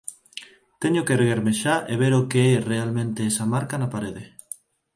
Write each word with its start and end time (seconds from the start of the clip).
Teño 0.81 1.01
que 1.05 1.15
erguerme 1.19 1.53
xa 1.61 1.75
e 1.91 1.93
ver 2.01 2.13
o 2.19 2.27
que 2.31 2.41
é 2.53 2.55
realmente 2.71 3.19
esa 3.31 3.45
marca 3.53 3.75
na 3.81 3.91
parede. 3.93 4.23